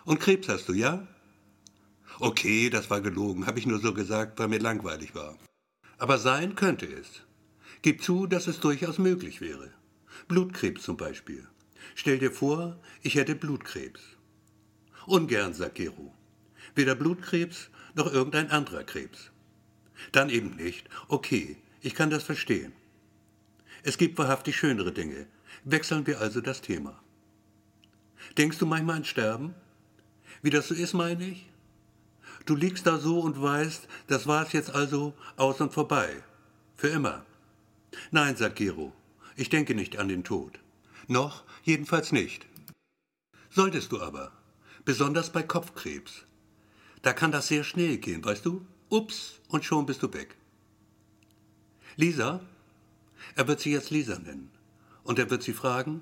Und 0.05 0.21
Krebs 0.21 0.47
hast 0.47 0.69
du, 0.69 0.73
ja? 0.73 1.05
Okay, 2.19 2.69
das 2.69 2.89
war 2.89 3.01
gelogen, 3.01 3.45
habe 3.45 3.59
ich 3.59 3.67
nur 3.67 3.79
so 3.79 3.93
gesagt, 3.93 4.39
weil 4.39 4.47
mir 4.47 4.59
langweilig 4.59 5.13
war. 5.13 5.37
Aber 5.99 6.17
sein 6.17 6.55
könnte 6.55 6.87
es. 6.87 7.21
Gib 7.83 8.01
zu, 8.01 8.25
dass 8.25 8.47
es 8.47 8.59
durchaus 8.59 8.97
möglich 8.97 9.39
wäre. 9.39 9.71
Blutkrebs 10.27 10.83
zum 10.83 10.97
Beispiel. 10.97 11.47
Stell 11.93 12.17
dir 12.17 12.31
vor, 12.31 12.79
ich 13.03 13.15
hätte 13.15 13.35
Blutkrebs. 13.35 14.01
Ungern, 15.05 15.53
sagt 15.53 15.75
Gero. 15.75 16.13
Weder 16.75 16.95
Blutkrebs 16.95 17.69
noch 17.95 18.11
irgendein 18.11 18.51
anderer 18.51 18.83
Krebs. 18.83 19.31
Dann 20.11 20.29
eben 20.29 20.55
nicht. 20.55 20.87
Okay, 21.07 21.57
ich 21.81 21.95
kann 21.95 22.09
das 22.09 22.23
verstehen. 22.23 22.73
Es 23.83 23.97
gibt 23.97 24.17
wahrhaftig 24.17 24.55
schönere 24.55 24.91
Dinge. 24.91 25.27
Wechseln 25.63 26.05
wir 26.07 26.19
also 26.19 26.41
das 26.41 26.61
Thema. 26.61 27.01
Denkst 28.37 28.57
du 28.57 28.65
manchmal 28.65 28.97
an 28.97 29.05
Sterben? 29.05 29.55
Wie 30.41 30.49
das 30.49 30.67
so 30.67 30.75
ist, 30.75 30.93
meine 30.93 31.25
ich? 31.25 31.47
Du 32.47 32.55
liegst 32.55 32.87
da 32.87 32.97
so 32.97 33.19
und 33.19 33.41
weißt, 33.41 33.89
das 34.07 34.25
war 34.25 34.45
es 34.45 34.53
jetzt 34.53 34.73
also 34.73 35.13
aus 35.35 35.59
und 35.59 35.73
vorbei. 35.73 36.23
Für 36.77 36.87
immer. 36.87 37.25
Nein, 38.09 38.37
sagt 38.37 38.55
Gero, 38.55 38.93
ich 39.35 39.49
denke 39.49 39.75
nicht 39.75 39.97
an 39.97 40.07
den 40.07 40.23
Tod. 40.23 40.57
Noch 41.07 41.43
jedenfalls 41.63 42.13
nicht. 42.13 42.45
Solltest 43.49 43.91
du 43.91 44.01
aber, 44.01 44.31
besonders 44.85 45.29
bei 45.29 45.43
Kopfkrebs. 45.43 46.23
Da 47.01 47.11
kann 47.11 47.33
das 47.33 47.49
sehr 47.49 47.65
schnell 47.65 47.97
gehen, 47.97 48.23
weißt 48.23 48.45
du? 48.45 48.65
Ups, 48.87 49.41
und 49.49 49.65
schon 49.65 49.85
bist 49.85 50.01
du 50.01 50.13
weg. 50.13 50.37
Lisa? 51.97 52.39
Er 53.35 53.49
wird 53.49 53.59
sie 53.59 53.73
jetzt 53.73 53.89
Lisa 53.89 54.19
nennen. 54.19 54.51
Und 55.03 55.19
er 55.19 55.29
wird 55.29 55.43
sie 55.43 55.53
fragen, 55.53 56.01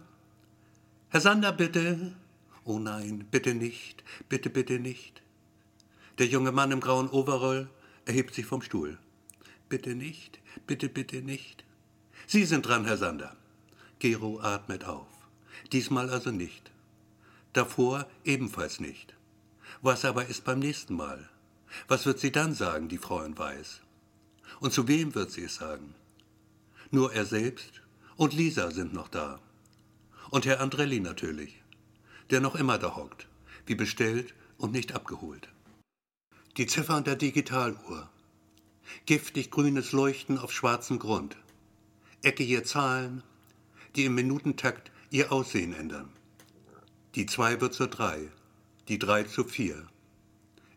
Herr 1.09 1.21
Sander, 1.21 1.51
bitte. 1.51 2.15
Oh 2.65 2.77
nein, 2.77 3.27
bitte 3.31 3.55
nicht, 3.55 4.03
bitte, 4.29 4.51
bitte 4.51 4.79
nicht. 4.79 5.24
Der 6.17 6.27
junge 6.27 6.53
Mann 6.53 6.71
im 6.71 6.79
grauen 6.79 7.09
Overall 7.09 7.69
erhebt 8.05 8.33
sich 8.33 8.45
vom 8.45 8.61
Stuhl. 8.61 8.97
Bitte 9.67 9.95
nicht, 9.95 10.39
bitte, 10.65 10.87
bitte 10.87 11.21
nicht. 11.21 11.65
Sie 12.25 12.45
sind 12.45 12.65
dran, 12.65 12.85
Herr 12.85 12.97
Sander. 12.97 13.35
Gero 13.99 14.39
atmet 14.39 14.85
auf. 14.85 15.07
Diesmal 15.73 16.09
also 16.09 16.31
nicht. 16.31 16.71
Davor 17.51 18.07
ebenfalls 18.23 18.79
nicht. 18.79 19.13
Was 19.81 20.05
aber 20.05 20.27
ist 20.27 20.45
beim 20.45 20.59
nächsten 20.59 20.95
Mal? 20.95 21.29
Was 21.87 22.05
wird 22.05 22.19
sie 22.19 22.31
dann 22.31 22.53
sagen, 22.53 22.87
die 22.87 22.97
Frau 22.97 23.21
in 23.21 23.37
Weiß? 23.37 23.81
Und 24.61 24.71
zu 24.71 24.87
wem 24.87 25.15
wird 25.15 25.31
sie 25.31 25.43
es 25.43 25.55
sagen? 25.55 25.95
Nur 26.91 27.13
er 27.13 27.25
selbst 27.25 27.81
und 28.15 28.33
Lisa 28.33 28.71
sind 28.71 28.93
noch 28.93 29.09
da. 29.09 29.39
Und 30.29 30.45
Herr 30.45 30.61
Andrelli 30.61 31.01
natürlich, 31.01 31.61
der 32.29 32.39
noch 32.39 32.55
immer 32.55 32.77
da 32.77 32.95
hockt, 32.95 33.27
wie 33.65 33.75
bestellt 33.75 34.33
und 34.57 34.71
nicht 34.71 34.93
abgeholt. 34.93 35.49
Die 36.57 36.67
Ziffern 36.67 37.03
der 37.03 37.17
Digitaluhr. 37.17 38.09
Giftig 39.05 39.51
grünes 39.51 39.91
Leuchten 39.91 40.37
auf 40.37 40.53
schwarzem 40.53 40.99
Grund. 40.99 41.35
Eckige 42.21 42.63
Zahlen, 42.63 43.23
die 43.97 44.05
im 44.05 44.15
Minutentakt 44.15 44.89
ihr 45.09 45.33
Aussehen 45.33 45.73
ändern. 45.73 46.07
Die 47.15 47.25
2 47.25 47.59
wird 47.59 47.73
zur 47.73 47.87
3, 47.87 48.29
die 48.87 48.97
3 48.97 49.23
zu 49.23 49.43
4. 49.43 49.85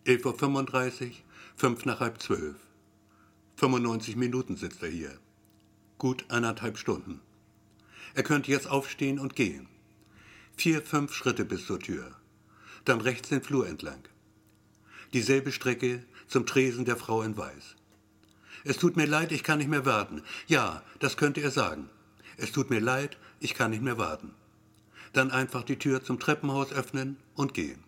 11.35 0.05 1.07
Uhr, 1.07 1.13
5 1.55 1.85
nach 1.85 2.01
halb 2.01 2.21
12. 2.21 2.57
95 3.55 4.17
Minuten 4.17 4.57
sitzt 4.57 4.83
er 4.83 4.91
hier. 4.91 5.17
Gut 5.97 6.25
eineinhalb 6.29 6.77
Stunden. 6.77 7.21
Er 8.15 8.25
könnte 8.25 8.51
jetzt 8.51 8.67
aufstehen 8.67 9.21
und 9.21 9.37
gehen. 9.37 9.69
Vier, 10.57 10.83
fünf 10.83 11.15
Schritte 11.15 11.45
bis 11.45 11.67
zur 11.67 11.79
Tür. 11.79 12.17
Dann 12.85 13.01
rechts 13.01 13.29
den 13.29 13.43
Flur 13.43 13.69
entlang. 13.69 14.03
Dieselbe 15.13 15.53
Strecke 15.53 16.05
zum 16.27 16.47
Tresen 16.47 16.85
der 16.85 16.97
Frau 16.97 17.23
in 17.23 17.37
Weiß. 17.37 17.77
Es 18.65 18.77
tut 18.77 18.97
mir 18.97 19.07
leid, 19.07 19.33
ich 19.33 19.43
kann 19.43 19.59
nicht 19.59 19.71
mehr 19.71 19.87
warten. 19.87 20.23
Ja, 20.47 20.83
das 20.99 21.17
könnte 21.17 21.41
er 21.41 21.51
sagen. 21.51 21.89
Es 22.37 22.53
tut 22.53 22.71
mir 22.71 22.81
leid, 22.81 23.17
ich 23.41 23.55
kann 23.55 23.71
nicht 23.71 23.83
mehr 23.83 23.99
warten. 23.99 24.35
Dann 25.13 25.31
einfach 25.31 25.63
die 25.63 25.79
Tür 25.79 26.05
zum 26.05 26.19
Treppenhaus 26.19 26.73
öffnen 26.73 27.17
und 27.35 27.55
gehen. 27.55 27.83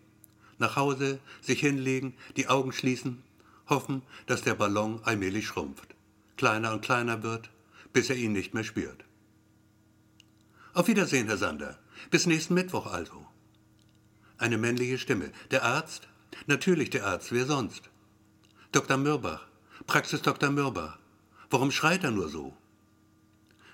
nach 0.60 0.76
Hause, 0.76 1.18
sich 1.40 1.60
hinlegen, 1.60 2.14
die 2.36 2.46
Augen 2.48 2.72
schließen, 2.72 3.22
hoffen, 3.68 4.02
dass 4.26 4.42
der 4.42 4.54
Ballon 4.54 5.00
allmählich 5.04 5.46
schrumpft, 5.46 5.94
kleiner 6.36 6.72
und 6.72 6.82
kleiner 6.82 7.22
wird, 7.22 7.50
bis 7.92 8.10
er 8.10 8.16
ihn 8.16 8.32
nicht 8.32 8.54
mehr 8.54 8.64
spürt. 8.64 9.04
Auf 10.74 10.86
Wiedersehen, 10.86 11.26
Herr 11.26 11.38
Sander. 11.38 11.78
Bis 12.10 12.26
nächsten 12.26 12.54
Mittwoch 12.54 12.86
also. 12.86 13.26
Eine 14.38 14.56
männliche 14.56 14.98
Stimme. 14.98 15.32
Der 15.50 15.64
Arzt? 15.64 16.08
Natürlich 16.46 16.90
der 16.90 17.06
Arzt, 17.06 17.32
wer 17.32 17.46
sonst? 17.46 17.90
Dr. 18.72 18.96
Mürbach. 18.96 19.46
Praxis 19.86 20.22
Dr. 20.22 20.50
Mürbach. 20.50 20.98
Warum 21.50 21.70
schreit 21.70 22.04
er 22.04 22.10
nur 22.10 22.28
so? 22.28 22.54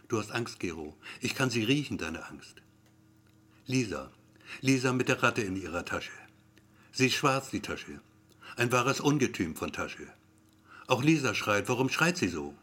Du 0.09 0.19
hast 0.19 0.31
Angst, 0.31 0.61
Gero. 0.61 0.97
Ich 1.21 1.35
kann 1.35 1.51
sie 1.51 1.65
riechen, 1.65 1.99
deine 1.99 2.27
Angst. 2.27 2.63
Lisa. 3.67 4.11
Lisa 4.61 4.93
mit 4.93 5.09
der 5.09 5.23
Ratte 5.23 5.43
in 5.43 5.57
ihrer 5.57 5.85
Tasche. 5.85 6.13
Sie 6.93 7.07
ist 7.07 7.15
schwarz, 7.15 7.51
die 7.51 7.61
Tasche. 7.61 8.01
Ein 8.57 8.73
wahres 8.73 9.01
Ungetüm 9.01 9.57
von 9.57 9.73
Tasche. 9.73 10.07
Auch 10.87 11.03
Lisa 11.03 11.35
schreit. 11.35 11.69
Warum 11.69 11.89
schreit 11.89 12.17
sie 12.17 12.29
so? 12.29 12.55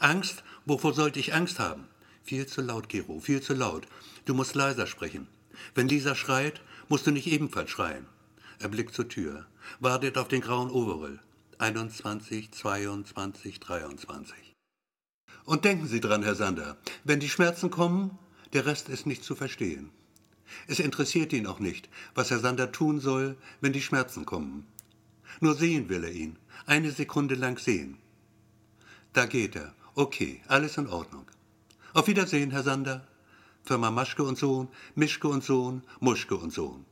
Angst? 0.00 0.42
Wovor 0.66 0.92
sollte 0.92 1.20
ich 1.20 1.34
Angst 1.34 1.58
haben? 1.58 1.86
Viel 2.24 2.46
zu 2.46 2.60
laut, 2.60 2.88
Gero, 2.88 3.20
viel 3.20 3.40
zu 3.40 3.54
laut. 3.54 3.86
Du 4.24 4.34
musst 4.34 4.54
leiser 4.54 4.86
sprechen. 4.86 5.28
Wenn 5.74 5.88
Lisa 5.88 6.14
schreit, 6.14 6.60
musst 6.88 7.06
du 7.06 7.10
nicht 7.10 7.26
ebenfalls 7.26 7.70
schreien. 7.70 8.06
Er 8.62 8.68
blickt 8.68 8.94
zur 8.94 9.08
Tür, 9.08 9.44
wartet 9.80 10.16
auf 10.16 10.28
den 10.28 10.40
grauen 10.40 10.70
Overall. 10.70 11.18
21, 11.58 12.52
22, 12.52 13.58
23. 13.58 14.36
Und 15.44 15.64
denken 15.64 15.88
Sie 15.88 15.98
dran, 15.98 16.22
Herr 16.22 16.36
Sander, 16.36 16.76
wenn 17.02 17.18
die 17.18 17.28
Schmerzen 17.28 17.72
kommen, 17.72 18.16
der 18.52 18.64
Rest 18.64 18.88
ist 18.88 19.04
nicht 19.04 19.24
zu 19.24 19.34
verstehen. 19.34 19.90
Es 20.68 20.78
interessiert 20.78 21.32
ihn 21.32 21.48
auch 21.48 21.58
nicht, 21.58 21.88
was 22.14 22.30
Herr 22.30 22.38
Sander 22.38 22.70
tun 22.70 23.00
soll, 23.00 23.36
wenn 23.60 23.72
die 23.72 23.82
Schmerzen 23.82 24.26
kommen. 24.26 24.64
Nur 25.40 25.56
sehen 25.56 25.88
will 25.88 26.04
er 26.04 26.12
ihn, 26.12 26.38
eine 26.64 26.92
Sekunde 26.92 27.34
lang 27.34 27.58
sehen. 27.58 27.98
Da 29.12 29.26
geht 29.26 29.56
er. 29.56 29.74
Okay, 29.96 30.40
alles 30.46 30.76
in 30.76 30.86
Ordnung. 30.86 31.26
Auf 31.94 32.06
Wiedersehen, 32.06 32.52
Herr 32.52 32.62
Sander. 32.62 33.08
Firma 33.64 33.90
Maschke 33.90 34.22
und 34.22 34.38
Sohn, 34.38 34.68
Mischke 34.94 35.26
und 35.26 35.42
Sohn, 35.42 35.82
Muschke 35.98 36.36
und 36.36 36.52
Sohn. 36.52 36.86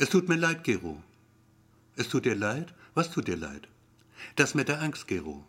Es 0.00 0.10
tut 0.10 0.28
mir 0.28 0.36
leid, 0.36 0.62
Gero. 0.62 1.02
Es 1.96 2.08
tut 2.08 2.24
dir 2.24 2.36
leid? 2.36 2.72
Was 2.94 3.10
tut 3.10 3.26
dir 3.26 3.36
leid? 3.36 3.66
Das 4.36 4.54
mit 4.54 4.68
der 4.68 4.80
Angst, 4.80 5.08
Gero. 5.08 5.44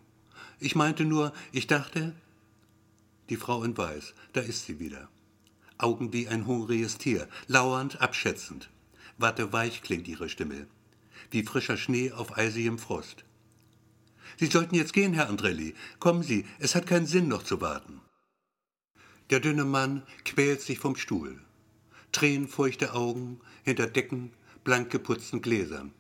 Ich 0.60 0.76
meinte 0.76 1.06
nur, 1.06 1.34
ich 1.52 1.68
dachte. 1.68 2.16
Die 3.30 3.36
Frau 3.36 3.64
in 3.64 3.78
Weiß, 3.78 4.16
da 4.34 4.42
ist 4.42 4.66
sie 4.66 4.80
wieder. 4.80 5.08
Augen 5.78 6.14
wie 6.14 6.28
ein 6.28 6.48
hungriges 6.48 6.98
Tier, 6.98 7.28
lauernd, 7.46 8.02
abschätzend. 8.02 8.72
Warte 9.20 9.54
weich 9.54 9.84
klingt 9.84 10.08
ihre 10.08 10.30
Stimme, 10.30 10.66
wie 11.30 11.44
frischer 11.44 11.78
Schnee 11.78 12.12
auf 12.12 12.36
eisigem 12.36 12.80
Frost. 12.80 13.26
Sie 14.40 14.48
sollten 14.48 14.74
jetzt 14.74 14.94
gehen, 14.94 15.14
Herr 15.14 15.30
Andrelli. 15.30 15.76
Kommen 16.00 16.24
Sie, 16.24 16.48
es 16.58 16.74
hat 16.74 16.88
keinen 16.88 17.06
Sinn, 17.06 17.28
noch 17.28 17.44
zu 17.44 17.62
warten. 17.62 18.02
Der 19.30 19.42
dünne 19.42 19.66
Mann 19.66 20.02
quält 20.26 20.64
sich 20.64 20.80
vom 20.80 20.96
Stuhl. 20.96 21.40
Tränenfeuchte 22.12 22.96
Augen 22.96 23.40
hinter 23.64 23.86
Decken, 23.86 24.32
blank 24.64 24.90
geputzten 24.90 25.42
Gläsern. 25.42 25.92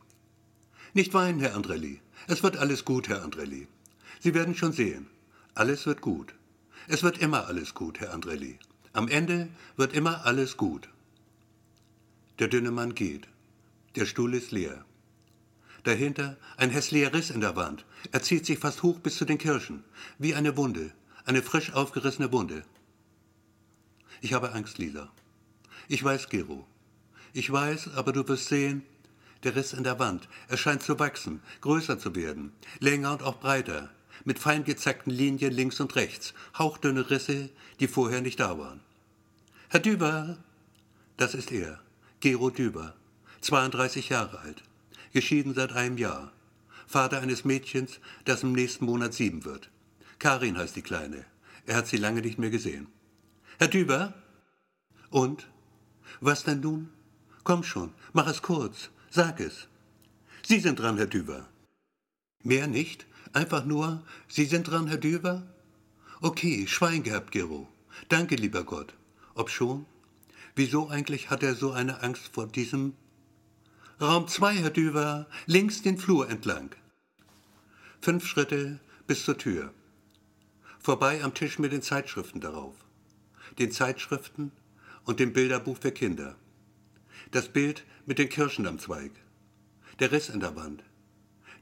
Nicht 0.93 1.13
weinen, 1.13 1.39
Herr 1.39 1.55
Andrelli. 1.55 2.01
Es 2.27 2.43
wird 2.43 2.57
alles 2.57 2.85
gut, 2.85 3.07
Herr 3.09 3.23
Andrelli. 3.23 3.67
Sie 4.19 4.33
werden 4.33 4.55
schon 4.55 4.73
sehen. 4.73 5.07
Alles 5.53 5.85
wird 5.85 6.01
gut. 6.01 6.33
Es 6.87 7.03
wird 7.03 7.19
immer 7.19 7.47
alles 7.47 7.73
gut, 7.73 7.99
Herr 7.99 8.13
Andrelli. 8.13 8.59
Am 8.93 9.07
Ende 9.07 9.49
wird 9.77 9.93
immer 9.93 10.25
alles 10.25 10.57
gut. 10.57 10.89
Der 12.39 12.47
dünne 12.47 12.71
Mann 12.71 12.95
geht. 12.95 13.27
Der 13.95 14.05
Stuhl 14.05 14.33
ist 14.33 14.51
leer. 14.51 14.85
Dahinter 15.83 16.37
ein 16.57 16.69
hässlicher 16.69 17.13
Riss 17.13 17.29
in 17.29 17.41
der 17.41 17.55
Wand. 17.55 17.85
Er 18.11 18.21
zieht 18.21 18.45
sich 18.45 18.59
fast 18.59 18.83
hoch 18.83 18.99
bis 18.99 19.17
zu 19.17 19.25
den 19.25 19.37
Kirschen. 19.37 19.83
Wie 20.17 20.35
eine 20.35 20.57
Wunde. 20.57 20.91
Eine 21.25 21.41
frisch 21.41 21.73
aufgerissene 21.73 22.31
Wunde. 22.31 22.63
Ich 24.21 24.33
habe 24.33 24.51
Angst, 24.53 24.77
Lisa. 24.77 25.11
Ich 25.87 26.03
weiß, 26.03 26.29
Gero. 26.29 26.67
Ich 27.33 27.51
weiß, 27.51 27.91
aber 27.95 28.11
du 28.11 28.27
wirst 28.27 28.47
sehen, 28.47 28.83
der 29.43 29.55
Riss 29.55 29.73
in 29.73 29.83
der 29.83 29.99
Wand, 29.99 30.27
er 30.47 30.57
scheint 30.57 30.83
zu 30.83 30.99
wachsen, 30.99 31.41
größer 31.61 31.97
zu 31.99 32.15
werden, 32.15 32.51
länger 32.79 33.13
und 33.13 33.23
auch 33.23 33.39
breiter, 33.39 33.89
mit 34.25 34.39
fein 34.39 34.63
gezackten 34.63 35.13
Linien 35.13 35.53
links 35.53 35.79
und 35.79 35.95
rechts, 35.95 36.33
hauchdünne 36.57 37.09
Risse, 37.09 37.49
die 37.79 37.87
vorher 37.87 38.21
nicht 38.21 38.39
da 38.39 38.57
waren. 38.57 38.81
Herr 39.69 39.79
Düber, 39.79 40.37
das 41.17 41.33
ist 41.35 41.51
er, 41.51 41.79
Gero 42.19 42.49
Düber, 42.49 42.95
32 43.41 44.09
Jahre 44.09 44.39
alt 44.39 44.63
geschieden 45.13 45.53
seit 45.53 45.73
einem 45.73 45.97
Jahr. 45.97 46.31
Vater 46.87 47.21
eines 47.21 47.45
Mädchens, 47.45 47.99
das 48.25 48.43
im 48.43 48.53
nächsten 48.53 48.85
Monat 48.85 49.13
sieben 49.13 49.45
wird. 49.45 49.69
Karin 50.17 50.57
heißt 50.57 50.75
die 50.75 50.81
Kleine. 50.81 51.25
Er 51.65 51.75
hat 51.75 51.87
sie 51.87 51.97
lange 51.97 52.21
nicht 52.21 52.39
mehr 52.39 52.49
gesehen. 52.49 52.87
Herr 53.57 53.67
Düber? 53.67 54.13
Und? 55.09 55.47
Was 56.19 56.43
denn 56.43 56.61
nun? 56.61 56.89
Komm 57.49 57.63
schon, 57.63 57.95
mach 58.13 58.27
es 58.27 58.43
kurz, 58.43 58.91
sag 59.09 59.39
es. 59.39 59.67
Sie 60.45 60.59
sind 60.59 60.77
dran, 60.77 60.97
Herr 60.97 61.07
Düber. 61.07 61.49
Mehr 62.43 62.67
nicht? 62.67 63.07
Einfach 63.33 63.65
nur, 63.65 64.03
Sie 64.27 64.45
sind 64.45 64.69
dran, 64.69 64.85
Herr 64.85 64.99
Düber? 64.99 65.41
Okay, 66.21 66.67
Schwein 66.67 67.01
gehabt, 67.01 67.31
Gero. 67.31 67.67
Danke, 68.07 68.35
lieber 68.35 68.63
Gott. 68.63 68.93
Ob 69.33 69.49
schon? 69.49 69.87
Wieso 70.55 70.89
eigentlich 70.89 71.31
hat 71.31 71.41
er 71.41 71.55
so 71.55 71.71
eine 71.71 72.03
Angst 72.03 72.29
vor 72.33 72.45
diesem 72.45 72.93
Raum 73.99 74.27
2, 74.27 74.53
Herr 74.57 74.69
Düwer, 74.69 75.25
links 75.47 75.81
den 75.81 75.97
Flur 75.97 76.29
entlang. 76.29 76.75
Fünf 77.99 78.27
Schritte 78.27 78.79
bis 79.07 79.25
zur 79.25 79.39
Tür. 79.39 79.73
Vorbei 80.79 81.23
am 81.23 81.33
Tisch 81.33 81.57
mit 81.57 81.71
den 81.71 81.81
Zeitschriften 81.81 82.41
darauf. 82.41 82.75
Den 83.57 83.71
Zeitschriften 83.71 84.51
und 85.03 85.19
dem 85.19 85.33
Bilderbuch 85.33 85.79
für 85.79 85.91
Kinder. 85.91 86.35
Das 87.31 87.49
Bild 87.49 87.83
mit 88.05 88.17
den 88.17 88.29
Kirschen 88.29 88.65
am 88.65 88.79
Zweig. 88.79 89.11
Der 89.99 90.11
Riss 90.11 90.29
in 90.29 90.39
der 90.39 90.55
Wand. 90.55 90.83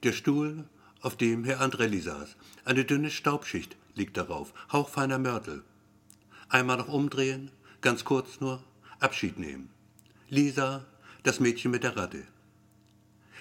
Der 0.03 0.13
Stuhl, 0.13 0.65
auf 1.01 1.17
dem 1.17 1.43
Herr 1.43 1.61
Andrelli 1.61 1.99
saß. 1.99 2.37
Eine 2.65 2.85
dünne 2.85 3.09
Staubschicht 3.09 3.75
liegt 3.93 4.15
darauf, 4.17 4.53
hauchfeiner 4.71 5.19
Mörtel. 5.19 5.63
Einmal 6.49 6.77
noch 6.77 6.87
umdrehen, 6.87 7.51
ganz 7.81 8.05
kurz 8.05 8.39
nur, 8.39 8.63
Abschied 8.99 9.39
nehmen. 9.39 9.69
Lisa 10.29 10.85
das 11.23 11.41
Mädchen 11.41 11.71
mit 11.71 11.83
der 11.83 11.97
Ratte. 11.97 12.23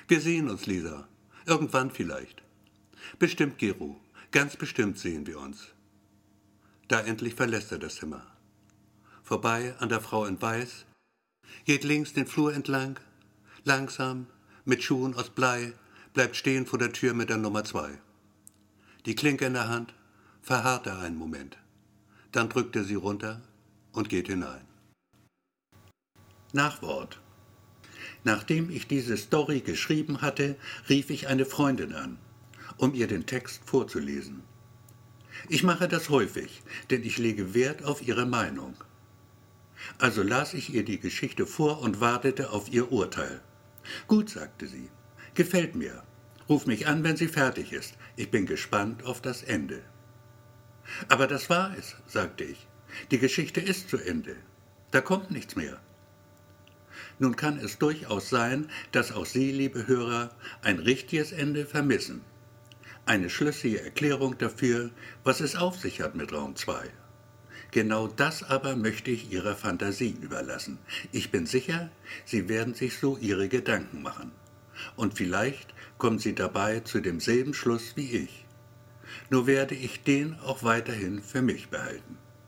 Wir 0.09 0.21
sehen 0.21 0.51
uns, 0.51 0.67
Lisa. 0.67 1.07
Irgendwann 1.45 1.93
vielleicht. 1.93 2.43
Bestimmt, 3.21 3.59
Gero. 3.59 4.01
Ganz 4.33 4.57
bestimmt 4.57 4.99
sehen 4.99 5.27
wir 5.29 5.39
uns. 5.39 5.69
Da 6.89 7.01
endlich 7.01 7.37
verlässt 7.37 7.71
er 7.71 7.79
das 7.79 7.95
Zimmer. 7.95 8.27
Vorbei 9.23 9.77
an 9.79 9.89
der 9.89 10.01
Frau 10.01 10.25
in 10.25 10.41
Weiß, 10.43 10.86
geht 11.65 11.85
links 11.85 12.13
den 12.13 12.27
Flur 12.27 12.55
entlang, 12.55 12.99
langsam, 13.65 14.27
mit 14.65 14.83
Schuhen 14.83 15.15
aus 15.15 15.31
Blei, 15.31 15.73
bleibt 16.15 16.37
stehen 16.37 16.67
vor 16.67 16.79
der 16.79 16.93
Tür 16.93 17.15
mit 17.15 17.29
der 17.29 17.37
Nummer 17.37 17.65
zwei. 17.65 17.99
Die 19.05 19.15
Klinke 19.15 19.47
in 19.47 19.55
der 19.55 19.69
Hand, 19.69 19.95
verharrt 20.43 20.87
er 20.87 20.99
einen 20.99 21.17
Moment. 21.17 21.59
Dann 22.33 22.49
drückt 22.49 22.77
er 22.77 22.85
sie 22.85 22.95
runter 22.95 23.43
und 23.93 24.09
geht 24.09 24.29
hinein. 24.29 24.67
Nachwort. 26.53 27.21
Nachdem 28.25 28.71
ich 28.71 28.87
diese 28.87 29.17
Story 29.17 29.61
geschrieben 29.61 30.23
hatte, 30.23 30.57
rief 30.89 31.11
ich 31.11 31.29
eine 31.29 31.47
Freundin 31.47 31.93
an, 31.93 32.19
um 32.77 32.95
ihr 32.95 33.07
den 33.07 33.27
Text 33.27 33.63
vorzulesen. 33.65 34.43
Ich 35.49 35.63
mache 35.63 35.87
das 35.87 36.09
häufig, 36.09 36.63
denn 36.91 37.05
ich 37.05 37.19
lege 37.19 37.55
Wert 37.55 37.85
auf 37.85 38.07
ihre 38.07 38.27
Meinung. 38.27 38.75
Also 39.99 40.23
las 40.23 40.55
ich 40.55 40.73
ihr 40.73 40.85
die 40.85 41.01
Geschichte 41.01 41.47
vor 41.47 41.81
und 41.81 42.01
wartete 42.01 42.51
auf 42.51 42.73
ihr 42.73 42.91
Urteil. 42.93 43.41
Gut, 44.07 44.31
sagte 44.31 44.67
sie, 44.67 44.91
gefällt 45.35 45.75
mir. 45.75 46.03
Ruf 46.49 46.67
mich 46.67 46.87
an, 46.87 47.03
wenn 47.03 47.17
sie 47.17 47.29
fertig 47.29 47.73
ist. 47.73 47.95
Ich 48.17 48.31
bin 48.31 48.47
gespannt 48.47 49.05
auf 49.05 49.21
das 49.21 49.43
Ende. 49.43 49.83
Aber 51.09 51.27
das 51.27 51.51
war 51.51 51.77
es, 51.77 51.97
sagte 52.07 52.45
ich. 52.45 52.67
Die 53.11 53.19
Geschichte 53.19 53.61
ist 53.61 53.91
zu 53.91 53.99
Ende. 53.99 54.37
Da 54.93 55.01
kommt 55.01 55.31
nichts 55.31 55.57
mehr. 55.57 55.81
Nun 57.19 57.37
kann 57.37 57.59
es 57.59 57.79
durchaus 57.79 58.31
sein, 58.31 58.71
dass 58.93 59.13
auch 59.13 59.27
Sie, 59.27 59.51
liebe 59.51 59.87
Hörer, 59.87 60.31
ein 60.63 60.79
richtiges 60.79 61.33
Ende 61.33 61.67
vermissen. 61.67 62.23
Eine 63.05 63.31
schlüssige 63.31 63.83
Erklärung 63.83 64.39
dafür, 64.39 64.91
was 65.25 65.41
es 65.41 65.57
auf 65.57 65.79
sich 65.79 66.01
hat 66.01 66.15
mit 66.15 66.33
Raum 66.33 66.57
2. 66.57 66.91
Genau 67.71 68.07
das 68.07 68.43
aber 68.43 68.77
möchte 68.77 69.11
ich 69.11 69.31
Ihrer 69.31 69.55
Fantasie 69.55 70.17
überlassen. 70.21 70.79
Ich 71.13 71.31
bin 71.31 71.47
sicher, 71.47 71.91
Sie 72.25 72.49
werden 72.49 72.75
sich 72.75 72.99
so 72.99 73.17
Ihre 73.17 73.49
Gedanken 73.49 74.03
machen. 74.03 74.33
Und 74.95 75.15
vielleicht 75.15 75.75
kommen 75.99 76.19
Sie 76.19 76.35
dabei 76.35 76.81
zu 76.81 77.01
demselben 77.01 77.55
Schluss 77.55 77.97
wie 77.97 78.17
ich. 78.17 78.45
Nur 79.31 79.47
werde 79.47 79.75
ich 79.75 80.03
den 80.03 80.39
auch 80.41 80.63
weiterhin 80.63 81.23
für 81.23 81.43
mich 81.43 81.69
behalten. 81.69 82.19